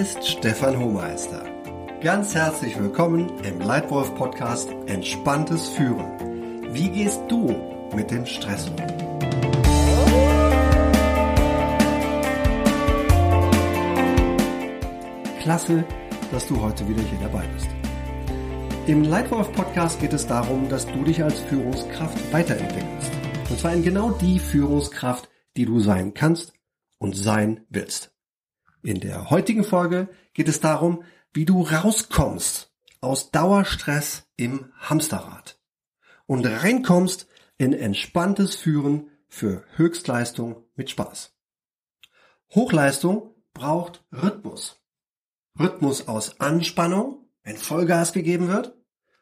[0.00, 1.44] ist Stefan Hohmeister.
[2.00, 6.72] Ganz herzlich willkommen im Leitwolf Podcast Entspanntes Führen.
[6.72, 7.54] Wie gehst du
[7.94, 8.76] mit dem Stress um?
[15.42, 15.84] Klasse,
[16.32, 17.68] dass du heute wieder hier dabei bist.
[18.86, 23.12] Im Leitwolf Podcast geht es darum, dass du dich als Führungskraft weiterentwickelst.
[23.50, 25.28] Und zwar in genau die Führungskraft,
[25.58, 26.54] die du sein kannst
[26.96, 28.14] und sein willst.
[28.82, 35.60] In der heutigen Folge geht es darum, wie du rauskommst aus Dauerstress im Hamsterrad
[36.26, 37.26] und reinkommst
[37.58, 41.36] in entspanntes Führen für Höchstleistung mit Spaß.
[42.54, 44.80] Hochleistung braucht Rhythmus.
[45.58, 48.74] Rhythmus aus Anspannung, wenn Vollgas gegeben wird,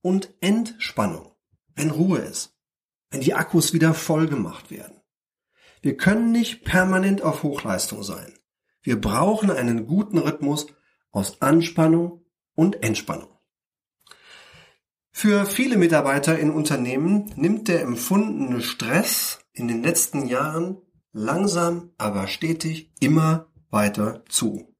[0.00, 1.34] und Entspannung,
[1.74, 2.56] wenn Ruhe ist,
[3.10, 5.00] wenn die Akkus wieder voll gemacht werden.
[5.82, 8.32] Wir können nicht permanent auf Hochleistung sein.
[8.82, 10.66] Wir brauchen einen guten Rhythmus
[11.10, 13.28] aus Anspannung und Entspannung.
[15.12, 20.78] Für viele Mitarbeiter in Unternehmen nimmt der empfundene Stress in den letzten Jahren
[21.12, 24.74] langsam, aber stetig immer weiter zu.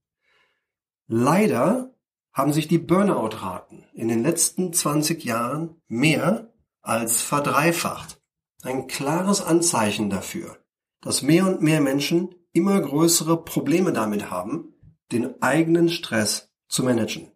[1.07, 1.95] Leider
[2.33, 8.23] haben sich die Burnout-Raten in den letzten 20 Jahren mehr als verdreifacht.
[8.63, 10.59] Ein klares Anzeichen dafür,
[11.01, 14.75] dass mehr und mehr Menschen immer größere Probleme damit haben,
[15.13, 17.31] den eigenen Stress zu managen.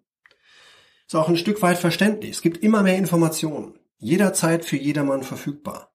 [1.07, 2.33] Ist auch ein Stück weit verständlich.
[2.33, 5.95] Es gibt immer mehr Informationen, jederzeit für jedermann verfügbar.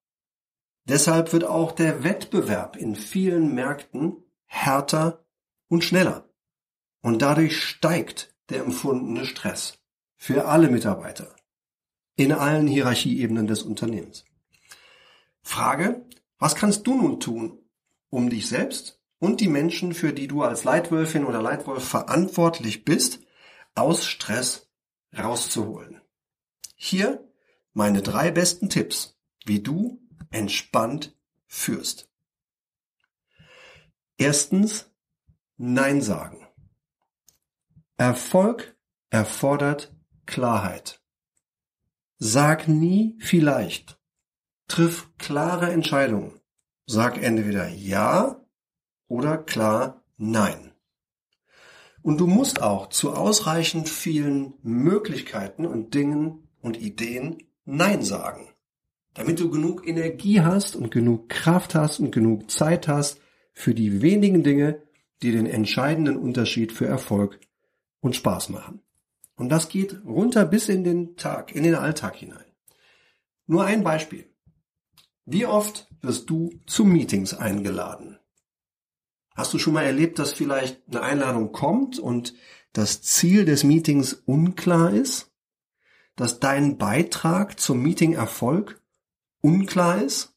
[0.86, 5.26] Deshalb wird auch der Wettbewerb in vielen Märkten härter
[5.68, 6.30] und schneller.
[7.02, 9.80] Und dadurch steigt der empfundene Stress
[10.18, 11.36] für alle Mitarbeiter
[12.16, 14.26] in allen Hierarchieebenen des Unternehmens.
[15.42, 16.06] Frage,
[16.38, 17.60] was kannst du nun tun,
[18.10, 23.20] um dich selbst und die Menschen, für die du als Leitwölfin oder Leitwolf verantwortlich bist,
[23.76, 24.70] aus Stress
[25.18, 26.02] rauszuholen.
[26.76, 27.28] Hier
[27.74, 30.02] meine drei besten Tipps, wie du
[30.32, 31.16] entspannt
[31.48, 32.10] führst.
[34.18, 34.90] Erstens,
[35.62, 36.48] Nein sagen.
[37.98, 38.78] Erfolg
[39.10, 39.94] erfordert
[40.26, 41.02] Klarheit.
[42.18, 44.00] Sag nie vielleicht.
[44.70, 46.40] Triff klare Entscheidungen.
[46.86, 48.39] Sag entweder Ja
[49.10, 50.72] oder klar Nein.
[52.02, 58.50] Und du musst auch zu ausreichend vielen Möglichkeiten und Dingen und Ideen Nein sagen,
[59.14, 63.22] damit du genug Energie hast und genug Kraft hast und genug Zeit hast
[63.54, 64.82] für die wenigen Dinge,
[65.22, 67.40] die den entscheidenden Unterschied für Erfolg
[68.02, 68.82] und Spaß machen.
[69.36, 72.46] Und das geht runter bis in den Tag, in den Alltag hinein.
[73.48, 74.30] Nur ein Beispiel.
[75.26, 78.19] Wie oft wirst du zu Meetings eingeladen?
[79.40, 82.34] Hast du schon mal erlebt, dass vielleicht eine Einladung kommt und
[82.74, 85.32] das Ziel des Meetings unklar ist?
[86.18, 88.82] Dass dein Beitrag zum Meeting-Erfolg
[89.40, 90.36] unklar ist?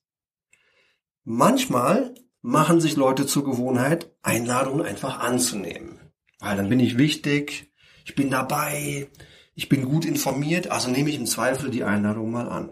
[1.24, 5.98] Manchmal machen sich Leute zur Gewohnheit, Einladungen einfach anzunehmen.
[6.38, 7.72] Weil dann bin ich wichtig,
[8.04, 9.10] ich bin dabei,
[9.56, 12.70] ich bin gut informiert, also nehme ich im Zweifel die Einladung mal an.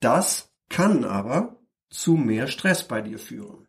[0.00, 1.60] Das kann aber
[1.90, 3.68] zu mehr Stress bei dir führen.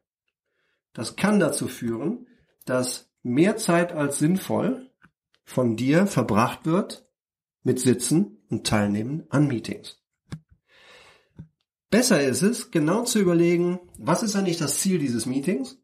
[0.93, 2.27] Das kann dazu führen,
[2.65, 4.89] dass mehr Zeit als sinnvoll
[5.43, 7.09] von dir verbracht wird
[7.63, 9.99] mit Sitzen und Teilnehmen an Meetings.
[11.89, 15.77] Besser ist es, genau zu überlegen, was ist eigentlich das Ziel dieses Meetings?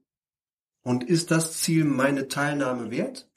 [0.81, 3.29] Und ist das Ziel meine Teilnahme wert?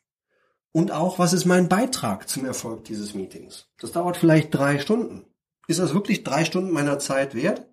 [0.72, 3.68] Und auch, was ist mein Beitrag zum Erfolg dieses Meetings?
[3.78, 5.26] Das dauert vielleicht drei Stunden.
[5.68, 7.68] Ist das wirklich drei Stunden meiner Zeit wert?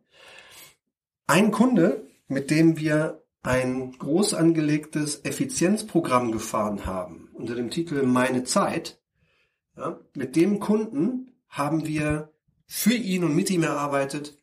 [1.27, 8.43] Ein Kunde, mit dem wir ein groß angelegtes Effizienzprogramm gefahren haben unter dem Titel Meine
[8.43, 9.01] Zeit.
[9.77, 12.33] Ja, mit dem Kunden haben wir
[12.67, 14.37] für ihn und mit ihm erarbeitet,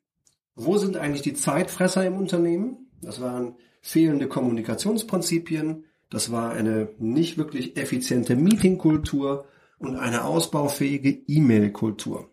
[0.55, 2.91] wo sind eigentlich die Zeitfresser im Unternehmen?
[3.03, 9.45] Das waren fehlende Kommunikationsprinzipien, das war eine nicht wirklich effiziente Meetingkultur
[9.79, 12.31] und eine ausbaufähige E-Mail-Kultur.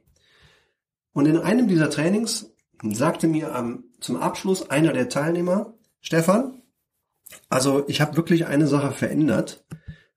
[1.11, 2.51] Und in einem dieser Trainings
[2.81, 6.61] sagte mir am, zum Abschluss einer der Teilnehmer, Stefan,
[7.49, 9.65] also ich habe wirklich eine Sache verändert.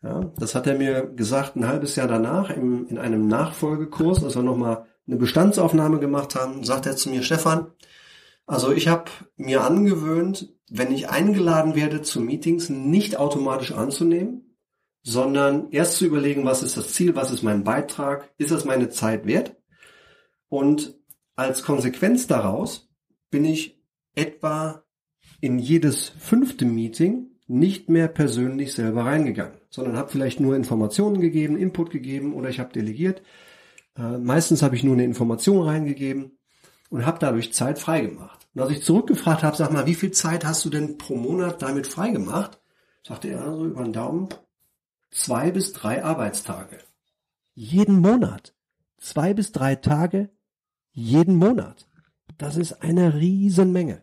[0.02, 4.34] Ja, das hat er mir gesagt ein halbes Jahr danach im, in einem Nachfolgekurs, als
[4.34, 7.68] wir nochmal eine Bestandsaufnahme gemacht haben, sagt er zu mir, Stefan,
[8.46, 14.56] also ich habe mir angewöhnt, wenn ich eingeladen werde zu Meetings, nicht automatisch anzunehmen,
[15.04, 18.88] sondern erst zu überlegen, was ist das Ziel, was ist mein Beitrag, ist das meine
[18.88, 19.54] Zeit wert?
[20.48, 20.98] Und
[21.36, 22.88] als Konsequenz daraus
[23.30, 23.80] bin ich
[24.16, 24.85] etwa
[25.46, 31.56] in jedes fünfte Meeting nicht mehr persönlich selber reingegangen, sondern habe vielleicht nur Informationen gegeben,
[31.56, 33.22] Input gegeben oder ich habe delegiert.
[33.96, 36.32] Äh, meistens habe ich nur eine Information reingegeben
[36.90, 38.48] und habe dadurch Zeit freigemacht.
[38.54, 41.62] Und als ich zurückgefragt habe, sag mal, wie viel Zeit hast du denn pro Monat
[41.62, 42.60] damit freigemacht?
[43.04, 44.28] Sagte er so über den Daumen,
[45.10, 46.78] zwei bis drei Arbeitstage.
[47.54, 48.54] Jeden Monat.
[48.98, 50.30] Zwei bis drei Tage
[50.90, 51.86] jeden Monat.
[52.38, 54.02] Das ist eine Riesenmenge.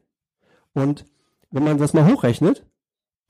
[0.74, 1.06] Und
[1.54, 2.66] wenn man das mal hochrechnet,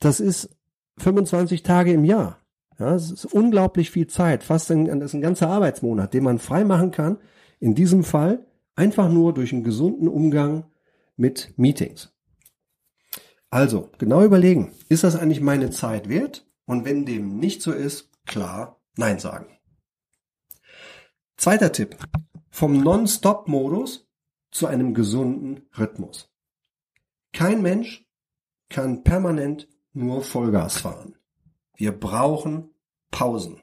[0.00, 0.50] das ist
[0.98, 2.40] 25 Tage im Jahr.
[2.78, 6.40] Ja, das ist unglaublich viel Zeit, fast ein, das ist ein ganzer Arbeitsmonat, den man
[6.40, 7.18] frei machen kann.
[7.60, 10.64] In diesem Fall einfach nur durch einen gesunden Umgang
[11.16, 12.12] mit Meetings.
[13.50, 16.44] Also, genau überlegen, ist das eigentlich meine Zeit wert?
[16.66, 19.46] Und wenn dem nicht so ist, klar Nein sagen.
[21.36, 21.96] Zweiter Tipp.
[22.50, 24.08] Vom Non-Stop-Modus
[24.50, 26.32] zu einem gesunden Rhythmus.
[27.32, 28.06] Kein Mensch
[28.74, 31.14] kann permanent nur Vollgas fahren.
[31.76, 32.70] Wir brauchen
[33.12, 33.62] Pausen.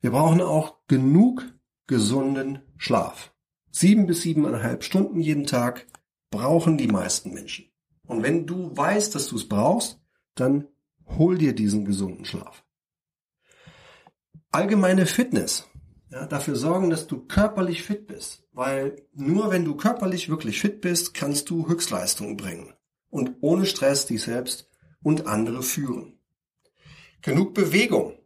[0.00, 1.46] Wir brauchen auch genug
[1.86, 3.32] gesunden Schlaf.
[3.70, 5.86] Sieben bis siebeneinhalb Stunden jeden Tag
[6.30, 7.70] brauchen die meisten Menschen.
[8.08, 10.00] Und wenn du weißt, dass du es brauchst,
[10.34, 10.66] dann
[11.06, 12.64] hol dir diesen gesunden Schlaf.
[14.50, 15.68] Allgemeine Fitness.
[16.10, 18.42] Ja, dafür sorgen, dass du körperlich fit bist.
[18.50, 22.74] Weil nur wenn du körperlich wirklich fit bist, kannst du Höchstleistungen bringen.
[23.10, 24.68] Und ohne Stress dich selbst
[25.02, 26.18] und andere führen.
[27.22, 28.18] Genug Bewegung,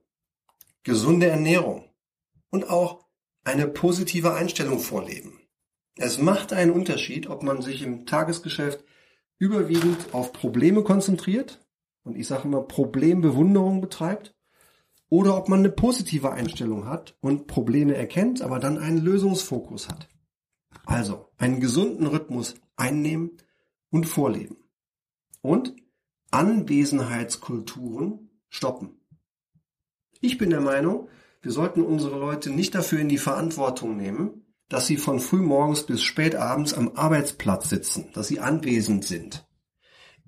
[0.83, 1.89] gesunde Ernährung
[2.51, 3.07] und auch
[3.45, 5.41] eine positive Einstellung vorleben.
[5.97, 8.85] Es macht einen Unterschied, ob man sich im Tagesgeschäft
[9.39, 11.61] überwiegend auf Probleme konzentriert
[12.05, 14.35] und ich sage immer Problembewunderung betreibt
[15.09, 20.09] oder ob man eine positive Einstellung hat und Probleme erkennt, aber dann einen Lösungsfokus hat.
[20.87, 23.37] Also einen gesunden Rhythmus einnehmen
[23.91, 24.57] und vorleben.
[25.43, 25.75] Und
[26.31, 29.01] Anwesenheitskulturen stoppen.
[30.21, 31.09] Ich bin der Meinung,
[31.43, 36.03] wir sollten unsere Leute nicht dafür in die Verantwortung nehmen, dass sie von frühmorgens bis
[36.03, 39.47] spät abends am Arbeitsplatz sitzen, dass sie anwesend sind.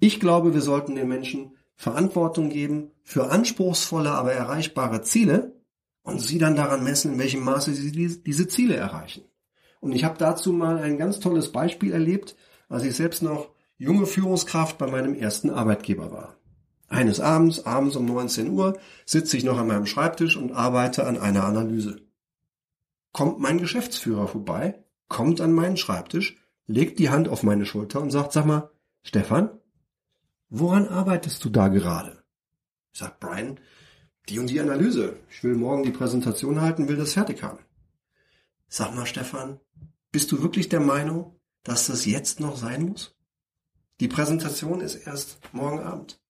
[0.01, 5.61] Ich glaube, wir sollten den Menschen Verantwortung geben für anspruchsvolle, aber erreichbare Ziele
[6.03, 9.25] und sie dann daran messen, in welchem Maße sie diese Ziele erreichen.
[9.81, 12.37] Und ich habe dazu mal ein ganz tolles Beispiel erlebt,
[12.69, 13.54] als ich selbst noch
[13.85, 16.37] junge Führungskraft bei meinem ersten Arbeitgeber war.
[16.89, 21.19] Eines Abends, abends um 19 Uhr, sitze ich noch an meinem Schreibtisch und arbeite an
[21.19, 22.01] einer Analyse.
[23.13, 26.37] Kommt mein Geschäftsführer vorbei, kommt an meinen Schreibtisch,
[26.67, 28.71] legt die Hand auf meine Schulter und sagt, sag mal,
[29.03, 29.51] Stefan,
[30.49, 32.23] woran arbeitest du da gerade?
[32.93, 33.61] Sagt Brian,
[34.29, 35.17] die und die Analyse.
[35.31, 37.59] Ich will morgen die Präsentation halten, will das fertig haben.
[38.69, 39.61] Sag mal, Stefan,
[40.11, 43.15] bist du wirklich der Meinung, dass das jetzt noch sein muss?
[44.01, 46.21] Die Präsentation ist erst morgen Abend.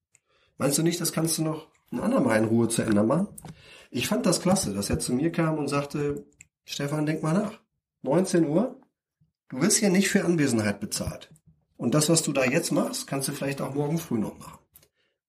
[0.59, 3.29] Meinst du nicht, das kannst du noch ein andermal in Ruhe zu Ende machen?
[3.91, 6.27] Ich fand das klasse, dass er zu mir kam und sagte,
[6.65, 7.61] Stefan, denk mal nach.
[8.03, 8.81] 19 Uhr?
[9.49, 11.31] Du wirst hier nicht für Anwesenheit bezahlt.
[11.77, 14.59] Und das, was du da jetzt machst, kannst du vielleicht auch morgen früh noch machen.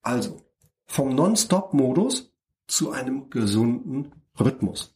[0.02, 0.42] Also,
[0.86, 2.32] vom Non-Stop-Modus
[2.68, 4.96] zu einem gesunden Rhythmus.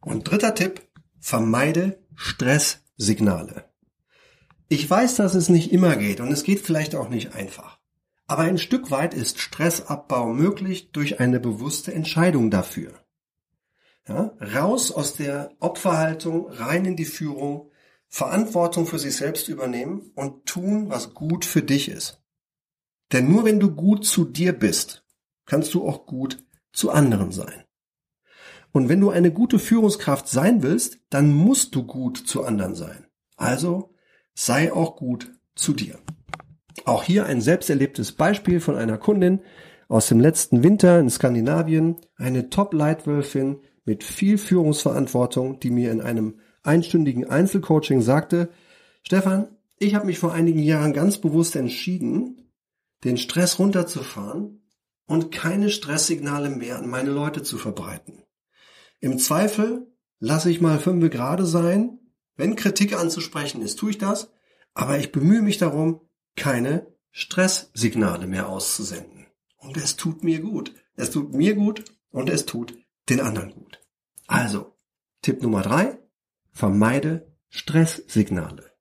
[0.00, 0.82] Und dritter Tipp,
[1.20, 3.64] vermeide Stresssignale.
[4.68, 7.78] Ich weiß, dass es nicht immer geht und es geht vielleicht auch nicht einfach.
[8.26, 12.92] Aber ein Stück weit ist Stressabbau möglich durch eine bewusste Entscheidung dafür.
[14.06, 17.70] Ja, raus aus der Opferhaltung, rein in die Führung,
[18.08, 22.22] Verantwortung für sich selbst übernehmen und tun, was gut für dich ist.
[23.12, 25.04] Denn nur wenn du gut zu dir bist,
[25.46, 27.64] kannst du auch gut zu anderen sein.
[28.72, 33.06] Und wenn du eine gute Führungskraft sein willst, dann musst du gut zu anderen sein.
[33.36, 33.94] Also
[34.40, 35.98] sei auch gut zu dir.
[36.84, 39.40] Auch hier ein selbsterlebtes Beispiel von einer Kundin
[39.88, 46.38] aus dem letzten Winter in Skandinavien, eine Top-Leitwölfin mit viel Führungsverantwortung, die mir in einem
[46.62, 48.50] einstündigen Einzelcoaching sagte,
[49.02, 52.52] Stefan, ich habe mich vor einigen Jahren ganz bewusst entschieden,
[53.02, 54.62] den Stress runterzufahren
[55.06, 58.22] und keine Stresssignale mehr an meine Leute zu verbreiten.
[59.00, 59.88] Im Zweifel
[60.20, 61.98] lasse ich mal fünf gerade sein.
[62.38, 64.30] Wenn Kritik anzusprechen ist, tue ich das.
[64.72, 69.26] Aber ich bemühe mich darum, keine Stresssignale mehr auszusenden.
[69.56, 70.72] Und es tut mir gut.
[70.94, 72.78] Es tut mir gut und es tut
[73.08, 73.80] den anderen gut.
[74.28, 74.78] Also,
[75.20, 75.98] Tipp Nummer drei,
[76.52, 78.72] vermeide Stresssignale.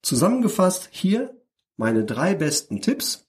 [0.00, 1.38] Zusammengefasst hier
[1.76, 3.28] meine drei besten Tipps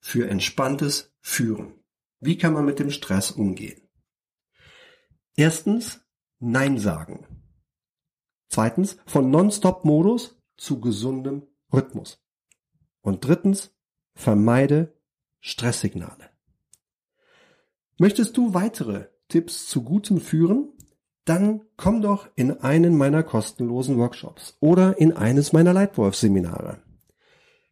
[0.00, 1.74] für entspanntes Führen.
[2.18, 3.88] Wie kann man mit dem Stress umgehen?
[5.36, 6.00] Erstens,
[6.40, 7.31] Nein sagen.
[8.52, 12.22] Zweitens, von Non-Stop-Modus zu gesundem Rhythmus.
[13.00, 13.74] Und drittens,
[14.14, 14.92] vermeide
[15.40, 16.28] Stresssignale.
[17.96, 20.68] Möchtest du weitere Tipps zu gutem Führen?
[21.24, 26.82] Dann komm doch in einen meiner kostenlosen Workshops oder in eines meiner Leitwolf-Seminare.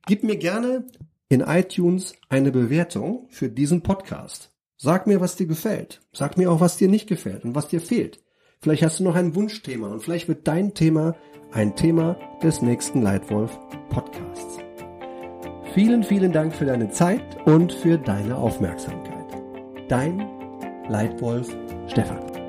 [0.06, 0.86] Gib mir gerne
[1.28, 4.50] in iTunes eine Bewertung für diesen Podcast.
[4.78, 6.00] Sag mir, was dir gefällt.
[6.14, 8.24] Sag mir auch, was dir nicht gefällt und was dir fehlt.
[8.62, 11.14] Vielleicht hast du noch ein Wunschthema und vielleicht wird dein Thema
[11.50, 14.58] ein Thema des nächsten Leitwolf Podcasts.
[15.72, 19.24] Vielen, vielen Dank für deine Zeit und für deine Aufmerksamkeit.
[19.88, 20.28] Dein
[20.90, 21.48] Leitwolf
[21.86, 22.39] Stefan.